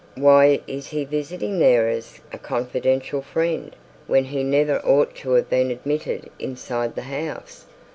[0.15, 3.75] Why is he visiting there as a confidential friend,
[4.07, 7.67] when he never ought to have been admitted inside the house?